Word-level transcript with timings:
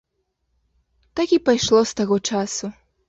Так 1.15 1.27
і 1.37 1.39
пайшло 1.49 1.85
з 1.91 1.95
таго 2.01 2.19
часу. 2.31 2.73